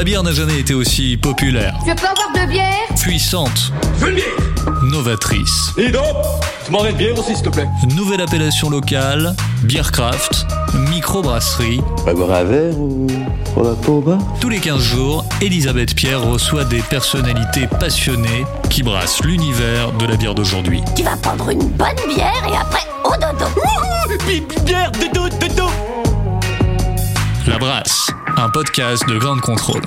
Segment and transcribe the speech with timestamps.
[0.00, 2.64] La bière n'a jamais été aussi populaire, Je peux avoir de bière
[2.98, 3.70] puissante,
[4.82, 5.72] novatrice.
[5.76, 6.16] Et donc
[6.64, 7.68] Tu m'en de bière aussi, s'il te plaît.
[7.94, 10.46] Nouvelle appellation locale, Beercraft,
[10.88, 11.82] microbrasserie.
[12.06, 13.08] Pas boire un verre ou
[13.52, 14.16] pour la peau bas?
[14.40, 20.16] Tous les 15 jours, Elisabeth Pierre reçoit des personnalités passionnées qui brassent l'univers de la
[20.16, 20.80] bière d'aujourd'hui.
[20.96, 24.64] Tu vas prendre une bonne bière et après au dodo.
[24.64, 25.68] Bière, dodo, dodo
[27.46, 29.82] La Brasse, un podcast de grande contrôle.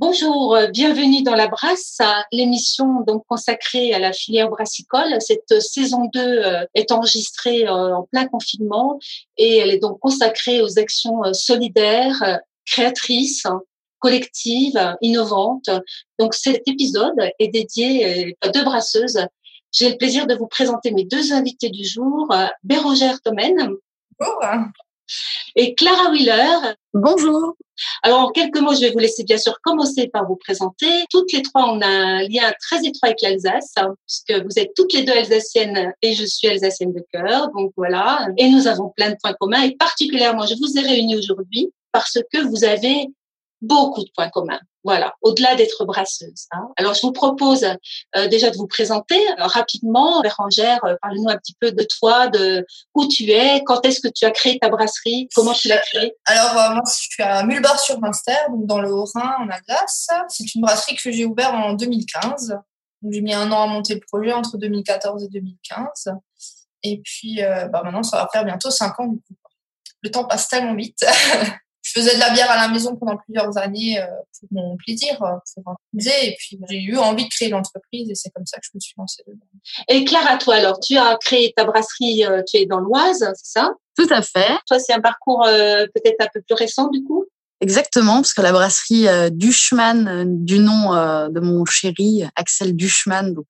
[0.00, 1.98] Bonjour, euh, bienvenue dans la Brasse,
[2.32, 5.14] l'émission donc consacrée à la filière brassicole.
[5.20, 8.98] Cette saison 2 euh, est enregistrée euh, en plein confinement
[9.36, 13.46] et elle est donc consacrée aux actions solidaires, créatrices,
[14.00, 15.70] collectives, innovantes.
[16.18, 19.20] Donc cet épisode est dédié à deux brasseuses.
[19.70, 23.70] J'ai le plaisir de vous présenter mes deux invités du jour, Bérangère Tomène
[25.56, 26.74] et Clara Wheeler.
[26.92, 27.56] Bonjour.
[28.02, 31.04] Alors, en quelques mots, je vais vous laisser bien sûr commencer par vous présenter.
[31.10, 34.72] Toutes les trois, on a un lien très étroit avec l'Alsace, hein, puisque vous êtes
[34.74, 37.50] toutes les deux alsaciennes et je suis alsacienne de cœur.
[37.56, 38.28] Donc voilà.
[38.36, 39.62] Et nous avons plein de points communs.
[39.62, 43.08] Et particulièrement, je vous ai réunis aujourd'hui parce que vous avez
[43.60, 44.60] beaucoup de points communs.
[44.84, 46.46] Voilà, au-delà d'être brasseuse.
[46.52, 46.68] Hein.
[46.76, 50.20] Alors, je vous propose euh, déjà de vous présenter euh, rapidement.
[50.20, 54.08] Bérangère, euh, parle-nous un petit peu de toi, de où tu es, quand est-ce que
[54.08, 56.14] tu as créé ta brasserie, comment tu l'as créée?
[56.26, 60.08] Alors, moi, je suis à Mulbar-sur-Munster, donc dans le Haut-Rhin, en Alsace.
[60.28, 62.48] C'est une brasserie que j'ai ouverte en 2015.
[63.00, 66.10] Donc, j'ai mis un an à monter le projet entre 2014 et 2015.
[66.82, 67.40] Et puis,
[67.72, 69.06] bah, maintenant, ça va faire bientôt cinq ans.
[69.06, 69.34] Du coup.
[70.02, 71.02] Le temps passe tellement vite.
[71.94, 74.06] je faisais de la bière à la maison pendant plusieurs années euh,
[74.38, 76.28] pour mon plaisir, euh, pour amuser.
[76.28, 78.80] Et puis, j'ai eu envie de créer l'entreprise et c'est comme ça que je me
[78.80, 79.46] suis lancée dedans.
[79.88, 83.60] Et Clara, toi, alors, tu as créé ta brasserie, euh, tu es dans l'Oise, c'est
[83.60, 83.72] ça?
[83.96, 84.58] Tout à fait.
[84.66, 87.26] Toi, c'est un parcours peut-être un peu plus récent, du coup?
[87.60, 90.90] Exactement, parce que la brasserie Duchman, du nom
[91.28, 93.46] de mon chéri Axel Duchman, donc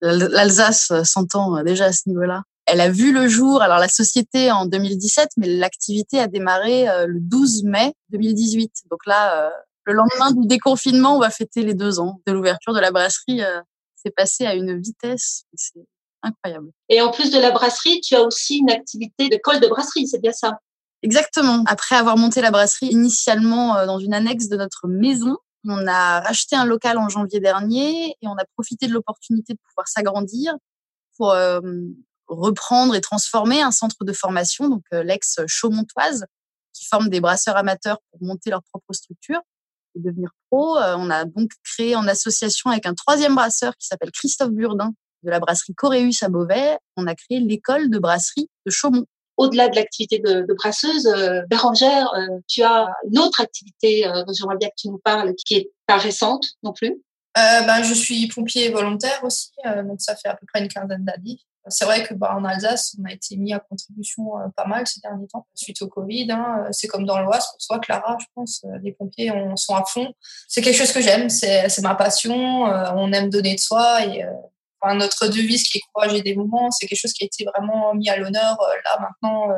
[0.00, 4.66] l'Alsace s'entend déjà à ce niveau-là, elle a vu le jour, alors la société en
[4.66, 8.72] 2017, mais l'activité a démarré euh, le 12 mai 2018.
[8.90, 9.50] Donc là, euh,
[9.84, 13.42] le lendemain du déconfinement, on va fêter les deux ans de l'ouverture de la brasserie.
[13.42, 13.60] Euh,
[13.96, 15.86] c'est passé à une vitesse, c'est
[16.22, 16.70] incroyable.
[16.88, 20.06] Et en plus de la brasserie, tu as aussi une activité de colle de brasserie,
[20.06, 20.58] c'est bien ça?
[21.02, 21.64] Exactement.
[21.66, 25.36] Après avoir monté la brasserie initialement dans une annexe de notre maison,
[25.66, 29.58] on a racheté un local en janvier dernier et on a profité de l'opportunité de
[29.68, 30.54] pouvoir s'agrandir
[31.16, 31.34] pour
[32.28, 36.26] reprendre et transformer un centre de formation, donc euh, l'ex Chaumontoise,
[36.72, 39.40] qui forme des brasseurs amateurs pour monter leur propre structure
[39.96, 40.76] et devenir pro.
[40.78, 44.92] Euh, on a donc créé en association avec un troisième brasseur qui s'appelle Christophe Burdin
[45.22, 49.06] de la brasserie Coréus à Beauvais, on a créé l'école de brasserie de Chaumont.
[49.36, 52.12] Au-delà de l'activité de, brasseuse, euh, Bérangère,
[52.46, 55.96] tu as une autre activité dont j'aimerais bien que tu nous parles, qui est pas
[55.96, 57.02] récente non plus.
[57.34, 59.50] ben, je suis pompier volontaire aussi,
[59.86, 61.40] donc ça fait à peu près une quinzaine d'années.
[61.68, 64.86] C'est vrai que bah, en Alsace, on a été mis à contribution euh, pas mal
[64.86, 66.30] ces derniers temps suite au Covid.
[66.30, 69.74] Hein, c'est comme dans l'Oise, pour toi, Clara, je pense, euh, les pompiers on, sont
[69.74, 70.12] à fond.
[70.46, 72.66] C'est quelque chose que j'aime, c'est ma passion.
[72.66, 74.24] Euh, on aime donner de soi et
[74.80, 77.94] enfin, notre devise qui est courage et dévouement, c'est quelque chose qui a été vraiment
[77.94, 79.48] mis à l'honneur là maintenant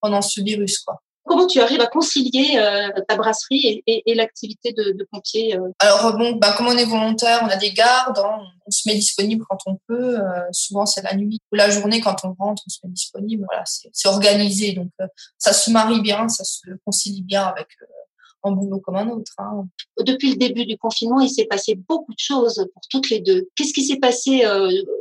[0.00, 1.02] pendant ce virus, quoi.
[1.28, 5.68] Comment tu arrives à concilier euh, ta brasserie et, l'activité de, pompier euh?
[5.78, 8.94] Alors bon, bah, comme on est volontaire, on a des gardes, hein, on, se met
[8.94, 10.18] disponible quand on peut.
[10.18, 13.44] Euh, souvent c'est la nuit ou la journée quand on rentre, on se met disponible.
[13.46, 14.88] Voilà, c'est organisé, donc
[15.36, 17.68] ça se marie bien, ça se concilie bien avec
[18.44, 19.32] un boulot comme un autre.
[19.38, 19.66] Hein.
[20.00, 23.48] Depuis le début du confinement, il s'est passé beaucoup de choses pour toutes les deux.
[23.54, 24.44] Qu'est-ce qui s'est passé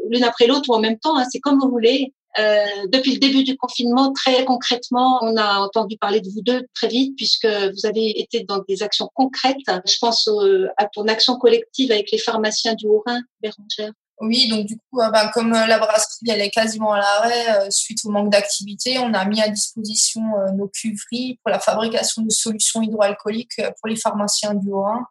[0.09, 2.13] l'une après l'autre ou en même temps hein, C'est comme vous voulez.
[2.39, 6.67] Euh, depuis le début du confinement, très concrètement, on a entendu parler de vous deux
[6.73, 9.57] très vite puisque vous avez été dans des actions concrètes.
[9.67, 10.29] Je pense
[10.77, 13.93] à ton action collective avec les pharmaciens du Haut-Rhin, Bérangère.
[14.19, 17.69] Oui, donc du coup, euh, ben, comme euh, la brasserie elle est quasiment à l'arrêt
[17.69, 20.21] suite au manque d'activité, on a mis à disposition
[20.55, 25.05] nos cuveries pour la fabrication de solutions hydroalcooliques pour les pharmaciens du Haut-Rhin.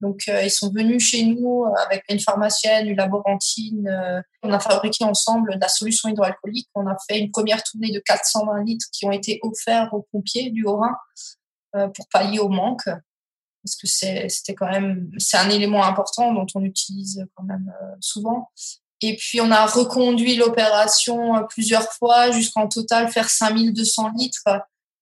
[0.00, 4.22] Donc, ils sont venus chez nous avec une pharmacienne, une laborantine.
[4.42, 6.68] on a fabriqué ensemble la solution hydroalcoolique.
[6.74, 10.50] On a fait une première tournée de 420 litres qui ont été offerts aux pompiers
[10.50, 10.96] du Haut-Rhin
[11.72, 12.84] pour pallier au manque.
[12.84, 18.50] Parce que c'était quand même, c'est un élément important dont on utilise quand même souvent.
[19.00, 24.44] Et puis, on a reconduit l'opération plusieurs fois jusqu'en total faire 5200 litres.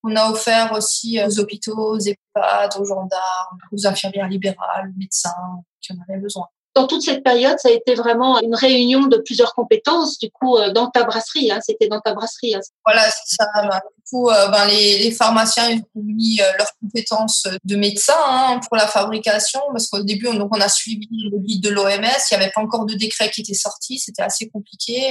[0.07, 5.33] On a offert aussi aux hôpitaux, aux EHPAD, aux gendarmes, aux infirmières libérales, aux médecins
[5.81, 9.17] qui en avaient besoin dans toute cette période, ça a été vraiment une réunion de
[9.17, 10.19] plusieurs compétences.
[10.19, 12.53] Du coup, euh, dans ta brasserie, hein, c'était dans ta brasserie.
[12.53, 12.59] Hein.
[12.85, 13.47] Voilà, c'est ça.
[13.55, 18.13] Bah, du coup, euh, ben, les, les, pharmaciens ont mis euh, leurs compétences de médecin
[18.27, 21.69] hein, pour la fabrication, parce qu'au début, on, donc, on a suivi le guide de
[21.69, 21.87] l'OMS.
[21.87, 23.97] Il n'y avait pas encore de décret qui était sorti.
[23.97, 25.09] C'était assez compliqué.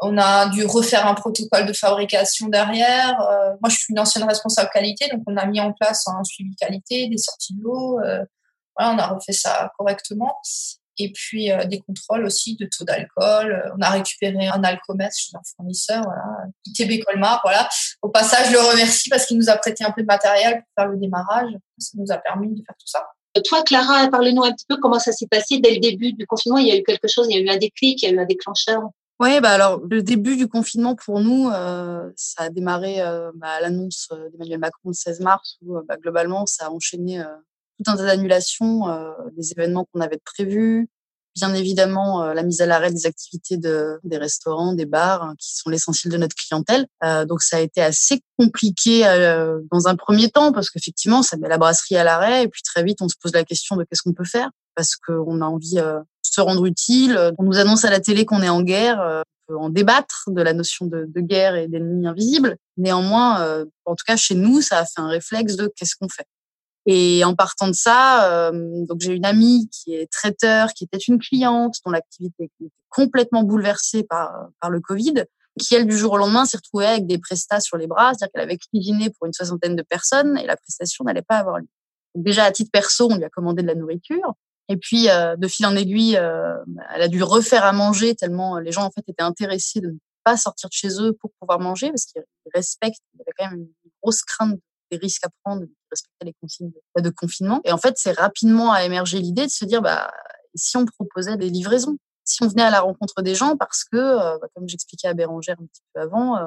[0.00, 3.16] On a dû refaire un protocole de fabrication derrière.
[3.60, 6.56] moi, je suis une ancienne responsable qualité, donc on a mis en place un suivi
[6.56, 8.00] qualité, des sorties de l'eau.
[8.76, 10.34] voilà, on a refait ça correctement
[10.98, 13.52] et puis euh, des contrôles aussi de taux d'alcool.
[13.52, 16.22] Euh, on a récupéré un alcomètre chez un fournisseur, voilà,
[16.66, 17.68] ITB Colmar, voilà.
[18.02, 20.82] Au passage, je le remercie parce qu'il nous a prêté un peu de matériel pour
[20.82, 21.50] faire le démarrage.
[21.78, 23.06] Ça nous a permis de faire tout ça.
[23.44, 26.58] Toi, Clara, parle-nous un petit peu comment ça s'est passé dès le début du confinement.
[26.58, 28.14] Il y a eu quelque chose, il y a eu un déclic, il y a
[28.14, 28.82] eu un déclencheur.
[29.22, 33.50] Oui, bah alors le début du confinement pour nous, euh, ça a démarré euh, bah,
[33.50, 37.22] à l'annonce d'Emmanuel Macron le 16 mars, où bah, globalement ça a enchaîné
[37.78, 40.88] tout un tas d'annulations euh, des événements qu'on avait prévus.
[41.34, 45.34] Bien évidemment, euh, la mise à l'arrêt des activités de, des restaurants, des bars, hein,
[45.38, 46.86] qui sont l'essentiel de notre clientèle.
[47.04, 49.02] Euh, donc, ça a été assez compliqué
[49.70, 52.82] dans un premier temps parce qu'effectivement, ça met la brasserie à l'arrêt et puis très
[52.82, 55.76] vite, on se pose la question de qu'est-ce qu'on peut faire parce qu'on a envie
[55.76, 57.18] de se rendre utile.
[57.38, 59.00] On nous annonce à la télé qu'on est en guerre.
[59.00, 62.56] on peut en débattre de la notion de, de guerre et d'ennemi invisible.
[62.76, 66.26] Néanmoins, en tout cas chez nous, ça a fait un réflexe de qu'est-ce qu'on fait.
[66.86, 70.98] Et en partant de ça, euh, donc j'ai une amie qui est traiteur, qui était
[70.98, 75.24] une cliente dont l'activité était complètement bouleversée par par le Covid,
[75.60, 78.32] qui elle du jour au lendemain s'est retrouvée avec des prestats sur les bras, c'est-à-dire
[78.32, 81.68] qu'elle avait cuisiné pour une soixantaine de personnes et la prestation n'allait pas avoir lieu.
[82.16, 84.34] Déjà à titre perso, on lui a commandé de la nourriture.
[84.72, 86.56] Et puis, euh, de fil en aiguille, euh,
[86.94, 89.98] elle a dû refaire à manger tellement les gens en fait étaient intéressés de ne
[90.24, 92.22] pas sortir de chez eux pour pouvoir manger parce qu'ils
[92.54, 93.02] respectent.
[93.12, 94.58] Il y avait quand même une grosse crainte
[94.90, 97.60] des risques à prendre, de respecter les consignes de, confinement.
[97.66, 100.10] Et en fait, c'est rapidement à émerger l'idée de se dire, bah,
[100.54, 103.98] si on proposait des livraisons, si on venait à la rencontre des gens, parce que,
[103.98, 106.38] euh, bah, comme j'expliquais à Bérangère un petit peu avant,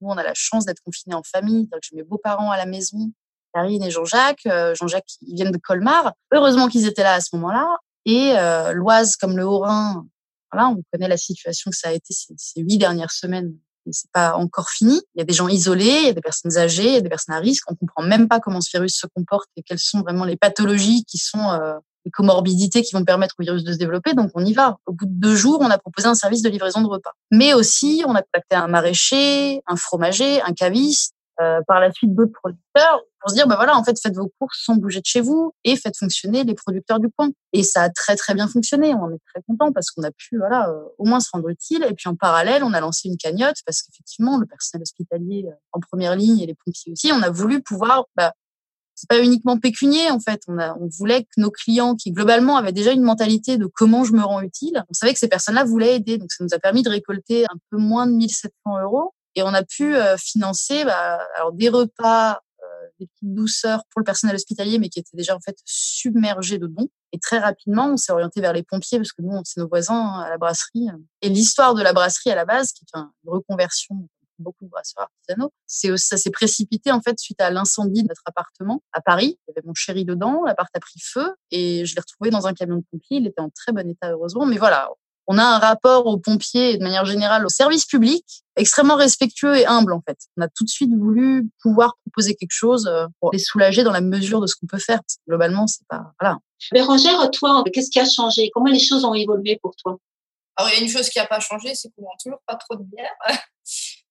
[0.00, 1.66] nous, on a la chance d'être confinés en famille.
[1.66, 3.12] Donc, j'ai mes beaux-parents à la maison,
[3.54, 4.46] Karine et Jean-Jacques.
[4.46, 6.12] Euh, Jean-Jacques, ils viennent de Colmar.
[6.32, 7.66] Heureusement qu'ils étaient là à ce moment-là.
[8.04, 8.34] Et
[8.72, 10.06] l'Oise, comme le Haut-Rhin,
[10.52, 13.52] voilà, on connaît la situation que ça a été ces, huit dernières semaines
[13.92, 15.00] c'est pas encore fini.
[15.14, 17.00] Il y a des gens isolés, il y a des personnes âgées, il y a
[17.00, 17.70] des personnes à risque.
[17.70, 21.04] On comprend même pas comment ce virus se comporte et quelles sont vraiment les pathologies
[21.04, 24.14] qui sont euh, les comorbidités qui vont permettre au virus de se développer.
[24.14, 24.78] Donc on y va.
[24.86, 27.12] Au bout de deux jours, on a proposé un service de livraison de repas.
[27.30, 32.14] Mais aussi, on a contacté un maraîcher, un fromager, un caviste, euh, par la suite
[32.14, 35.06] d'autres producteurs pour se dire bah voilà en fait faites vos courses sans bouger de
[35.06, 38.48] chez vous et faites fonctionner les producteurs du coin et ça a très très bien
[38.48, 41.28] fonctionné on en est très content parce qu'on a pu voilà euh, au moins se
[41.32, 44.82] rendre utile et puis en parallèle on a lancé une cagnotte parce qu'effectivement le personnel
[44.82, 48.32] hospitalier euh, en première ligne et les pompiers aussi on a voulu pouvoir bah,
[48.96, 50.40] c'est pas uniquement pécunier en fait.
[50.48, 54.04] On, a, on voulait que nos clients qui globalement avaient déjà une mentalité de comment
[54.04, 56.16] je me rends utile, on savait que ces personnes-là voulaient aider.
[56.16, 59.54] Donc ça nous a permis de récolter un peu moins de 1700 euros et on
[59.54, 64.34] a pu euh, financer bah, alors des repas, euh, des petites douceurs pour le personnel
[64.34, 66.88] hospitalier, mais qui étaient déjà en fait submergés de dons.
[67.12, 69.94] Et très rapidement, on s'est orienté vers les pompiers parce que nous, c'est nos voisins
[69.94, 70.88] hein, à la brasserie.
[71.20, 75.04] Et l'histoire de la brasserie à la base, qui est une reconversion beaucoup de brasseurs
[75.04, 75.52] artisanaux.
[75.66, 79.38] C'est ça s'est précipité en fait suite à l'incendie de notre appartement à Paris.
[79.46, 82.46] Il y avait mon chéri dedans, l'appart a pris feu et je l'ai retrouvé dans
[82.46, 83.18] un camion de pompiers.
[83.18, 84.90] Il était en très bon état heureusement, mais voilà,
[85.26, 88.24] on a un rapport aux pompiers et de manière générale au service public
[88.56, 90.18] extrêmement respectueux et humble en fait.
[90.36, 93.92] On a tout de suite voulu pouvoir proposer quelque chose euh, pour les soulager dans
[93.92, 95.00] la mesure de ce qu'on peut faire.
[95.28, 96.38] globalement, c'est pas voilà.
[96.72, 98.50] Bérangère, toi, qu'est-ce qui a changé?
[98.54, 99.98] Comment les choses ont évolué pour toi?
[100.56, 102.56] Alors il y a une chose qui n'a pas changé, c'est qu'on vend toujours pas
[102.56, 103.14] trop de bière.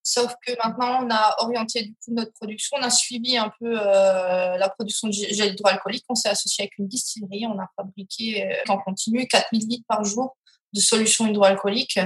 [0.07, 2.77] Sauf que maintenant, on a orienté du coup notre production.
[2.79, 6.05] On a suivi un peu euh, la production de gel hydroalcoolique.
[6.09, 7.47] On s'est associé avec une distillerie.
[7.47, 10.37] On a fabriqué euh, en continu 4000 litres par jour
[10.75, 11.99] de solutions hydroalcooliques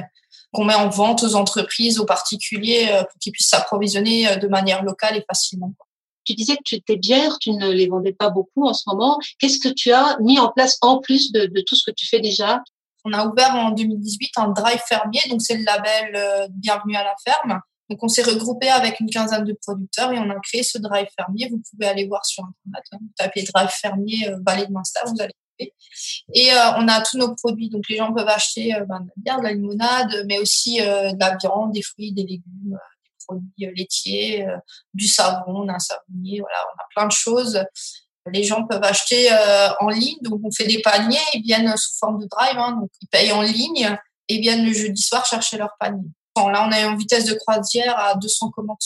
[0.53, 4.47] qu'on met en vente aux entreprises, aux particuliers, euh, pour qu'ils puissent s'approvisionner euh, de
[4.47, 5.73] manière locale et facilement.
[6.25, 9.19] Tu disais que tes bières, tu ne les vendais pas beaucoup en ce moment.
[9.39, 12.19] Qu'est-ce que tu as mis en place en plus de, tout ce que tu fais
[12.19, 12.61] déjà?
[13.05, 17.03] On a ouvert en 2018 un drive fermier, donc c'est le label euh, Bienvenue à
[17.03, 17.59] la ferme.
[17.89, 21.07] Donc on s'est regroupé avec une quinzaine de producteurs et on a créé ce drive
[21.15, 21.47] fermier.
[21.49, 22.85] Vous pouvez aller voir sur internet.
[22.91, 22.97] Hein.
[23.01, 25.33] Vous tapez drive fermier Vallée de Munster, vous allez
[26.33, 27.69] Et on a tous nos produits.
[27.69, 31.35] Donc les gens peuvent acheter ben, de la bière, la limonade, mais aussi de la
[31.37, 34.45] viande, des fruits, des légumes, des produits laitiers,
[34.93, 36.39] du savon, un savonnier.
[36.39, 37.63] Voilà, on a plein de choses.
[38.31, 39.29] Les gens peuvent acheter
[39.79, 40.19] en ligne.
[40.21, 41.17] Donc on fait des paniers.
[41.33, 42.57] Ils viennent sous forme de drive.
[42.57, 43.97] Hein, donc ils payent en ligne
[44.29, 46.07] et viennent le jeudi soir chercher leur panier.
[46.37, 48.77] là, on est en vitesse de croisière à 200 commandes.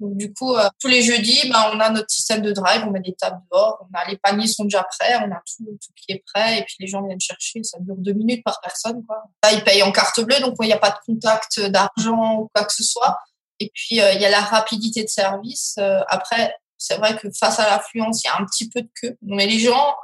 [0.00, 2.90] Donc du coup, euh, tous les jeudis, ben, on a notre système de drive, on
[2.90, 5.92] met des tables dehors, on a les paniers sont déjà prêts, on a tout, tout
[5.96, 7.62] qui est prêt, et puis les gens viennent chercher.
[7.64, 9.04] Ça dure deux minutes par personne.
[9.06, 9.24] Quoi.
[9.42, 12.50] Là, ils payent en carte bleue, donc il n'y a pas de contact d'argent ou
[12.54, 13.18] quoi que ce soit.
[13.60, 15.74] Et puis euh, il y a la rapidité de service.
[15.78, 18.90] Euh, après, c'est vrai que face à l'affluence, il y a un petit peu de
[19.00, 19.96] queue, mais les gens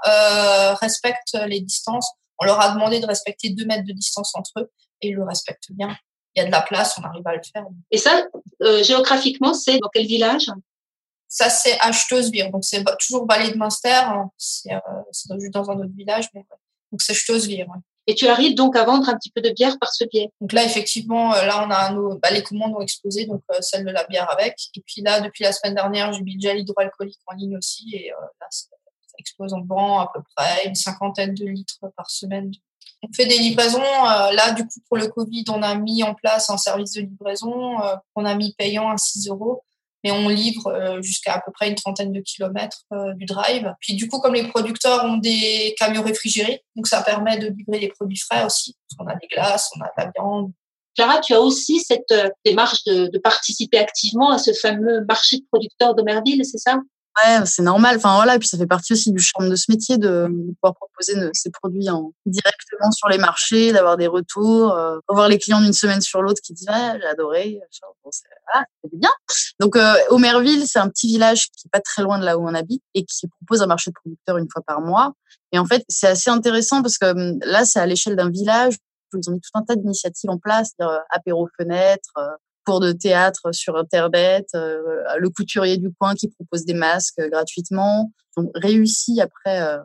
[0.81, 2.11] respectent les distances.
[2.41, 5.23] On leur a demandé de respecter deux mètres de distance entre eux et ils le
[5.23, 5.97] respectent bien
[6.35, 7.65] il y a de la place, on arrive à le faire.
[7.91, 8.25] Et ça,
[8.62, 10.46] euh, géographiquement, c'est dans quel village?
[11.28, 12.50] Ça, c'est Achtosvir.
[12.50, 13.88] Donc, c'est toujours vallée de Munster.
[13.88, 14.30] Hein.
[14.38, 16.28] C'est euh, juste dans un autre village.
[16.34, 16.44] Mais,
[16.92, 17.66] Donc, c'est Achtosvir.
[18.06, 20.30] Et tu arrives donc à vendre un petit peu de bière par ce biais?
[20.40, 23.84] Donc là, effectivement, euh, là, on a nos, bah, les commandes ont explosé, donc celle
[23.84, 24.56] de la bière avec.
[24.76, 27.94] Et puis là, depuis la semaine dernière, j'ai mis le gel hydroalcoolique en ligne aussi.
[27.94, 28.68] Et là, ça,
[29.18, 29.54] explose.
[29.54, 32.50] en vend à peu près une cinquantaine de litres par semaine
[33.04, 33.82] on fait des livraisons.
[33.82, 37.02] Euh, là, du coup, pour le Covid, on a mis en place un service de
[37.02, 39.62] livraison euh, qu'on a mis payant à 6 euros.
[40.02, 42.84] Mais on livre euh, jusqu'à à peu près une trentaine de kilomètres
[43.16, 43.73] du drive.
[43.80, 47.78] Puis du coup, comme les producteurs ont des camions réfrigérés, donc ça permet de livrer
[47.78, 48.76] les produits frais aussi.
[48.99, 50.52] On a des glaces, on a de la viande.
[50.94, 55.44] Clara, tu as aussi cette démarche de, de participer activement à ce fameux marché de
[55.50, 56.76] producteurs d'Omerville, c'est ça?
[57.23, 57.97] Ouais, c'est normal.
[57.97, 60.26] Enfin voilà, et puis ça fait partie aussi du charme de ce métier de,
[60.61, 65.38] pouvoir proposer ces produits en, directement sur les marchés, d'avoir des retours, euh, voir les
[65.38, 67.61] clients d'une semaine sur l'autre qui disent ouais, j'ai adoré,
[68.02, 68.11] bon,
[68.92, 69.11] bien.
[69.61, 72.42] Donc euh, Omerville, c'est un petit village qui est pas très loin de là où
[72.42, 75.12] on habite et qui propose un marché de producteurs une fois par mois.
[75.52, 78.75] Et en fait, c'est assez intéressant parce que hum, là, c'est à l'échelle d'un village
[79.12, 82.26] où ils ont mis tout un tas d'initiatives en place, euh, apéro fenêtre, euh,
[82.64, 84.80] cours de théâtre sur Internet, euh,
[85.18, 88.12] le couturier du coin qui propose des masques euh, gratuitement.
[88.37, 89.78] Ont réussi après euh,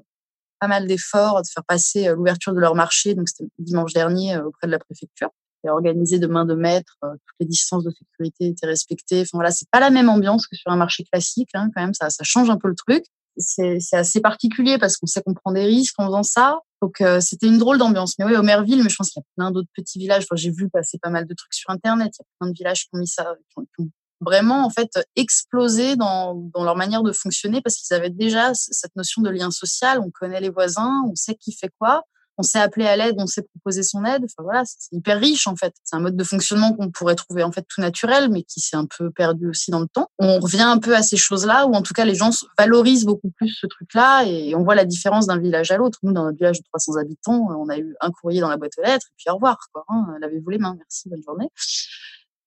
[0.60, 3.14] pas mal d'efforts de faire passer l'ouverture de leur marché.
[3.14, 5.30] Donc c'était dimanche dernier auprès de la préfecture.
[5.64, 9.22] Et organisé de main de maître, toutes les distances de sécurité étaient respectées.
[9.22, 11.50] Enfin voilà, c'est pas la même ambiance que sur un marché classique.
[11.54, 13.04] Hein, quand même, ça, ça change un peu le truc
[13.40, 16.60] c'est assez particulier parce qu'on sait qu'on prend des risques en faisant ça.
[16.82, 18.16] Donc euh, c'était une drôle d'ambiance.
[18.20, 20.26] Mais oui, Omerville, mais je pense qu'il y a plein d'autres petits villages.
[20.34, 22.14] J'ai vu passer pas mal de trucs sur Internet.
[22.18, 23.90] Il y a plein de villages qui ont mis ça, qui ont,
[24.22, 28.94] vraiment en fait explosé dans, dans leur manière de fonctionner parce qu'ils avaient déjà cette
[28.98, 30.00] notion de lien social.
[30.00, 32.04] On connaît les voisins, on sait qui fait quoi
[32.40, 34.24] on s'est appelé à l'aide, on s'est proposé son aide.
[34.24, 35.74] Enfin voilà, c'est hyper riche en fait.
[35.84, 38.78] C'est un mode de fonctionnement qu'on pourrait trouver en fait tout naturel, mais qui s'est
[38.78, 40.08] un peu perdu aussi dans le temps.
[40.20, 43.30] On revient un peu à ces choses-là, où en tout cas les gens valorisent beaucoup
[43.30, 46.00] plus ce truc-là, et on voit la différence d'un village à l'autre.
[46.04, 48.72] Nous, dans notre village de 300 habitants, on a eu un courrier dans la boîte
[48.78, 49.58] aux lettres, et puis au revoir.
[49.74, 50.16] Quoi, hein.
[50.22, 51.50] Lavez-vous les mains, merci, bonne journée.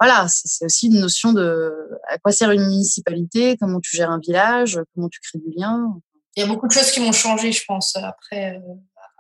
[0.00, 1.70] Voilà, c'est aussi une notion de
[2.08, 6.00] à quoi sert une municipalité, comment tu gères un village, comment tu crées du lien.
[6.34, 8.74] Il y a beaucoup de choses qui m'ont changé, je pense, après euh,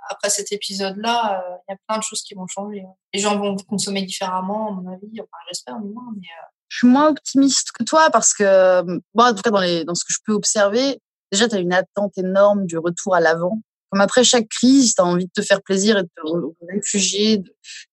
[0.08, 2.84] après cet épisode-là, euh, il y a plein de choses qui vont changer.
[3.14, 5.20] Les gens vont consommer différemment, à mon avis.
[5.20, 5.78] Enfin, j'espère.
[5.80, 9.60] Mais, euh, Je suis moins optimiste que toi parce que, bon, en tout cas, dans,
[9.60, 13.14] les, dans ce que je peux observer, déjà, tu as une attente énorme du retour
[13.14, 13.60] à l'avant.
[13.90, 17.42] Comme après chaque crise, tu as envie de te faire plaisir et de te réfugier.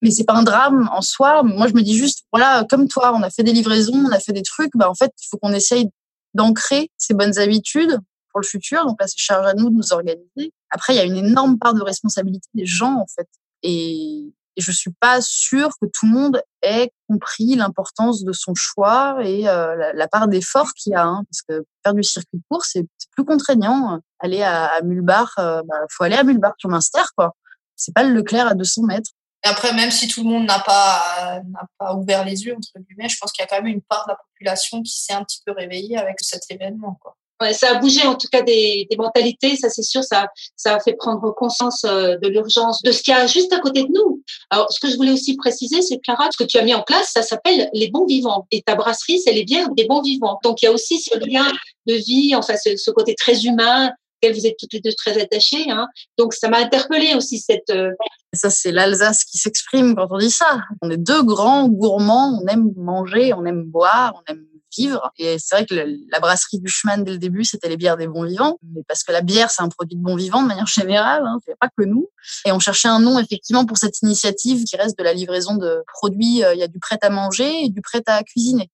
[0.01, 1.43] Mais c'est pas un drame en soi.
[1.43, 4.19] Moi, je me dis juste, voilà, comme toi, on a fait des livraisons, on a
[4.19, 4.71] fait des trucs.
[4.75, 5.89] Bah, en fait, il faut qu'on essaye
[6.33, 7.99] d'ancrer ces bonnes habitudes
[8.31, 8.85] pour le futur.
[8.85, 10.53] Donc là, c'est charge à nous de nous organiser.
[10.71, 13.27] Après, il y a une énorme part de responsabilité des gens, en fait.
[13.63, 19.17] Et, je suis pas sûre que tout le monde ait compris l'importance de son choix
[19.23, 21.05] et euh, la, part d'effort qu'il y a.
[21.05, 22.85] Hein, parce que faire du circuit court, c'est
[23.15, 23.99] plus contraignant.
[24.19, 27.35] Aller à, Mulbar, euh, bah, faut aller à Mulbar sur Minster, quoi.
[27.77, 29.11] C'est pas le Leclerc à 200 mètres.
[29.45, 32.85] Et après, même si tout le monde n'a pas, n'a pas ouvert les yeux, entre
[32.85, 35.13] guillemets, je pense qu'il y a quand même une part de la population qui s'est
[35.13, 37.15] un petit peu réveillée avec cet événement, quoi.
[37.41, 40.27] Ouais, ça a bougé en tout cas des, des mentalités, ça c'est sûr, ça,
[40.57, 43.59] ça a fait prendre conscience euh, de l'urgence de ce qu'il y a juste à
[43.59, 44.21] côté de nous.
[44.49, 46.81] Alors, ce que je voulais aussi préciser, c'est Clara, ce que tu as mis en
[46.81, 48.45] place, ça s'appelle les bons vivants.
[48.51, 50.39] Et ta brasserie, c'est les bières des bons vivants.
[50.43, 51.49] Donc, il y a aussi ce lien
[51.87, 53.89] de vie, enfin, ce, ce côté très humain,
[54.21, 55.69] auquel vous êtes toutes les deux très attachées.
[55.69, 55.87] Hein.
[56.17, 57.69] Donc, ça m'a interpellé aussi cette.
[57.69, 57.91] Euh,
[58.33, 60.59] ça, c'est l'Alsace qui s'exprime quand on dit ça.
[60.81, 65.11] On est deux grands gourmands, on aime manger, on aime boire, on aime vivre.
[65.17, 68.07] Et c'est vrai que la brasserie du chemin dès le début, c'était les bières des
[68.07, 70.67] bons vivants, mais parce que la bière, c'est un produit de bons vivants de manière
[70.67, 72.09] générale, hein, c'est pas que nous.
[72.45, 75.83] Et on cherchait un nom effectivement pour cette initiative qui reste de la livraison de
[75.93, 76.43] produits.
[76.43, 78.69] Euh, il y a du prêt à manger et du prêt à cuisiner.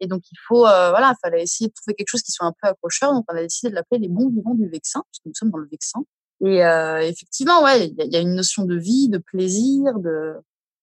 [0.00, 2.52] Et donc il faut, euh, voilà, fallait essayer de trouver quelque chose qui soit un
[2.52, 3.12] peu accrocheur.
[3.12, 5.58] Donc on a décidé de l'appeler les bons vivants du Vexin, parce nous sommes dans
[5.58, 6.00] le Vexin.
[6.42, 10.36] Et euh, effectivement, ouais, il y, a une notion de vie, de plaisir, de,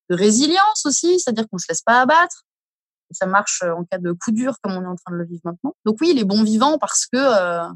[0.08, 2.44] de résilience aussi, c'est-à-dire qu'on se laisse pas abattre.
[3.10, 5.40] Ça marche en cas de coup dur, comme on est en train de le vivre
[5.44, 5.74] maintenant.
[5.84, 7.68] Donc oui, les bons vivants parce que euh,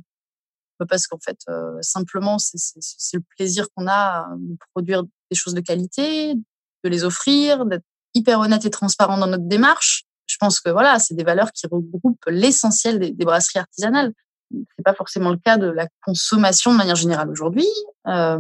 [0.89, 5.61] parce qu'en fait, euh, simplement, c'est le plaisir qu'on a de produire des choses de
[5.61, 7.85] qualité, de les offrir, d'être
[8.15, 10.05] hyper honnête et transparent dans notre démarche.
[10.27, 14.13] Je pense que voilà, c'est des valeurs qui regroupent l'essentiel des, des, brasseries artisanales.
[14.51, 17.67] C'est pas forcément le cas de la consommation de manière générale aujourd'hui.
[18.07, 18.39] Euh,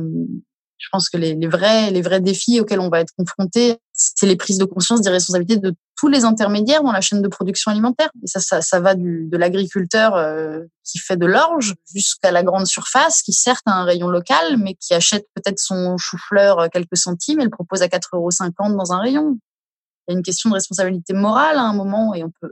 [0.79, 4.27] je pense que les, les, vrais, les vrais défis auxquels on va être confrontés, c'est
[4.27, 7.71] les prises de conscience des responsabilités de tous les intermédiaires dans la chaîne de production
[7.71, 8.11] alimentaire.
[8.25, 12.43] Et ça, ça, ça va du, de l'agriculteur euh, qui fait de l'orge jusqu'à la
[12.43, 16.97] grande surface, qui certes a un rayon local, mais qui achète peut-être son chou-fleur quelques
[16.97, 19.39] centimes et le propose à 4,50 euros dans un rayon.
[20.09, 22.51] Il y a une question de responsabilité morale à un moment et on peut.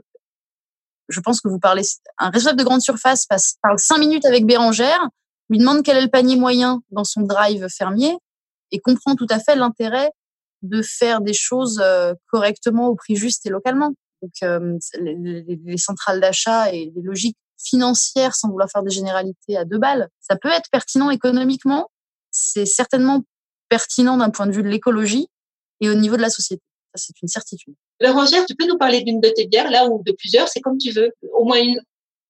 [1.09, 1.83] Je pense que vous parlez.
[2.19, 5.09] Un responsable de grande surface passe, parle cinq minutes avec Bérangère,
[5.49, 8.17] lui demande quel est le panier moyen dans son drive fermier
[8.71, 10.09] et comprend tout à fait l'intérêt
[10.61, 13.93] de faire des choses euh, correctement au prix juste et localement.
[14.21, 19.65] Donc euh, les, centrales d'achat et les logiques financières, sans vouloir faire des généralités à
[19.65, 21.89] deux balles, ça peut être pertinent économiquement.
[22.31, 23.21] C'est certainement
[23.69, 25.27] pertinent d'un point de vue de l'écologie
[25.79, 26.61] et au niveau de la société.
[26.93, 27.75] Ça, c'est une certitude.
[27.99, 30.77] Laurangère, tu peux nous parler d'une de tes bières, là, ou de plusieurs, c'est comme
[30.77, 31.11] tu veux.
[31.33, 31.79] Au moins une.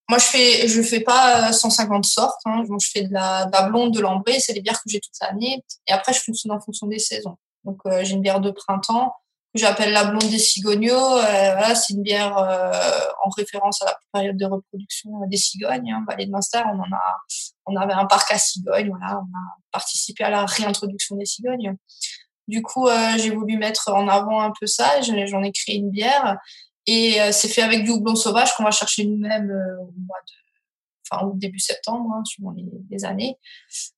[0.10, 2.42] Moi, je fais, je fais pas 150 sortes.
[2.46, 2.64] Hein.
[2.66, 4.40] je fais de la, de la blonde, de l'ambrée.
[4.40, 5.64] C'est les bières que j'ai toute l'année.
[5.88, 7.38] Et après, je fonctionne en fonction des saisons.
[7.66, 9.14] Donc euh, j'ai une bière de printemps
[9.54, 10.94] que j'appelle la blonde des cigognos.
[10.94, 15.92] Euh, voilà, c'est une bière euh, en référence à la période de reproduction des cigognes.
[15.92, 17.18] Hein, Vallée de Munster, on en a,
[17.66, 18.90] on avait un parc à cigognes.
[18.90, 21.76] Voilà, on a participé à la réintroduction des cigognes.
[22.48, 25.00] Du coup, j'ai voulu mettre en avant un peu ça.
[25.02, 26.38] J'en ai créé une bière
[26.86, 30.41] et c'est fait avec du houblon sauvage qu'on va chercher nous-mêmes au mois de
[31.10, 32.54] enfin au début septembre, hein, suivant
[32.90, 33.38] les, années.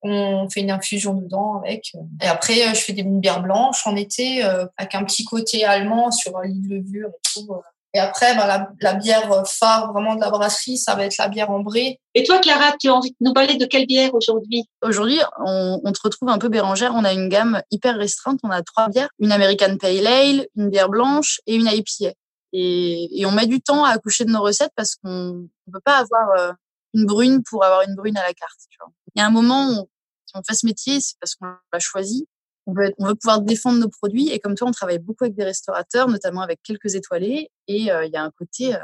[0.02, 1.92] On fait une infusion dedans avec.
[1.96, 5.26] Euh, et après, euh, je fais des bières blanches en été euh, avec un petit
[5.26, 7.50] côté allemand sur l'île levure et tout.
[7.96, 11.52] Et après, bah, la, bière phare vraiment de la brasserie, ça va être la bière
[11.52, 12.00] ambrée.
[12.16, 14.66] Et toi, Clara, tu as envie de nous parler de quelle bière aujourd'hui?
[14.82, 16.94] Aujourd'hui, on, on, te retrouve un peu Bérangère.
[16.96, 18.40] On a une gamme hyper restreinte.
[18.42, 22.14] On a trois bières une American Pale Ale, une bière blanche et une IPA.
[22.52, 25.82] Et, et on met du temps à accoucher de nos recettes parce qu'on ne peut
[25.84, 26.56] pas avoir
[26.94, 28.60] une brune pour avoir une brune à la carte.
[28.70, 28.92] Tu vois.
[29.16, 29.90] Il y a un moment où,
[30.26, 32.28] si on fait ce métier, c'est parce qu'on l'a choisi.
[32.66, 34.30] On veut, on veut pouvoir défendre nos produits.
[34.30, 37.50] Et comme toi, on travaille beaucoup avec des restaurateurs, notamment avec quelques étoilés.
[37.68, 38.80] Et euh, il y a un côté, euh,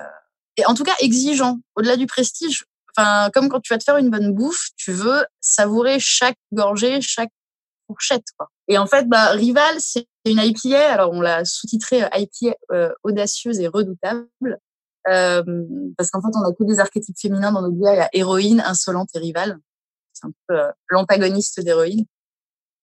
[0.57, 1.59] et en tout cas, exigeant.
[1.75, 5.25] Au-delà du prestige, enfin, comme quand tu vas te faire une bonne bouffe, tu veux
[5.39, 7.31] savourer chaque gorgée, chaque
[7.87, 8.25] fourchette.
[8.37, 8.49] Quoi.
[8.67, 10.91] Et en fait, bah, Rival, c'est une IPA.
[10.91, 14.27] Alors, on l'a sous-titré euh, IPA audacieuse et redoutable.
[15.07, 15.43] Euh,
[15.97, 17.93] parce qu'en fait, on a que des archétypes féminins dans nos bières.
[17.93, 19.59] Il y a héroïne, insolente et rivale.
[20.13, 22.05] C'est un peu euh, l'antagoniste d'héroïne.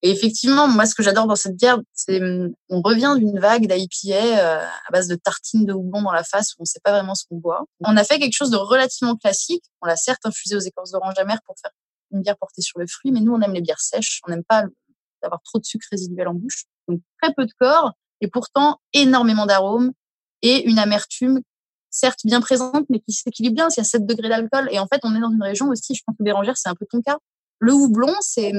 [0.03, 3.67] Et effectivement, moi, ce que j'adore dans cette bière, c'est hum, on revient d'une vague
[3.67, 6.81] d'IPA euh, à base de tartines de houblon dans la face où on ne sait
[6.83, 7.65] pas vraiment ce qu'on boit.
[7.81, 9.65] On a fait quelque chose de relativement classique.
[9.83, 11.73] On l'a certes infusé aux écorces d'orange amère pour faire
[12.13, 14.21] une bière portée sur le fruit, mais nous, on aime les bières sèches.
[14.27, 14.65] On n'aime pas
[15.23, 16.65] avoir trop de sucre résiduel en bouche.
[16.89, 19.93] Donc, très peu de corps et pourtant énormément d'arômes
[20.43, 21.41] et une amertume
[21.97, 23.69] certes bien présente, mais qui s'équilibre bien.
[23.77, 24.69] Il y a 7 degrés d'alcool.
[24.71, 26.75] Et en fait, on est dans une région aussi, je pense que Bérangère, c'est un
[26.75, 27.19] peu ton cas.
[27.59, 28.53] Le houblon, c'est,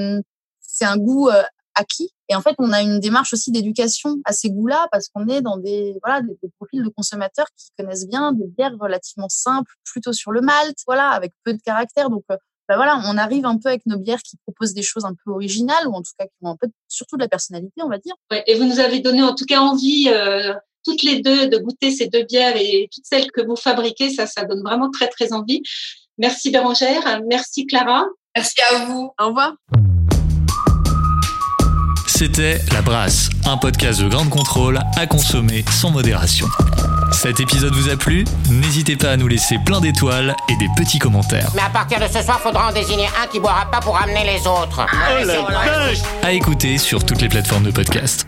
[0.59, 1.43] c'est un goût euh,
[1.75, 2.09] acquis.
[2.29, 5.41] Et en fait, on a une démarche aussi d'éducation à ces goûts-là parce qu'on est
[5.41, 10.13] dans des, voilà, des, profils de consommateurs qui connaissent bien des bières relativement simples, plutôt
[10.13, 12.09] sur le malt, voilà, avec peu de caractère.
[12.09, 15.13] Donc, ben voilà, on arrive un peu avec nos bières qui proposent des choses un
[15.13, 17.87] peu originales ou en tout cas qui ont un peu surtout de la personnalité, on
[17.87, 18.15] va dire.
[18.45, 20.53] Et vous nous avez donné en tout cas envie euh,
[20.87, 24.09] toutes les deux de goûter ces deux bières et toutes celles que vous fabriquez.
[24.09, 25.61] Ça, ça donne vraiment très, très envie.
[26.17, 27.21] Merci Bérangère.
[27.27, 28.05] Merci Clara.
[28.35, 29.11] Merci à vous.
[29.19, 29.53] Au revoir.
[32.07, 36.47] C'était La Brasse, un podcast de grande contrôle à consommer sans modération.
[37.11, 38.25] Cet épisode vous a plu?
[38.49, 41.51] N'hésitez pas à nous laisser plein d'étoiles et des petits commentaires.
[41.55, 44.23] Mais à partir de ce soir, faudra en désigner un qui boira pas pour amener
[44.23, 44.85] les autres.
[44.89, 48.25] Oh à écouter sur toutes les plateformes de podcast.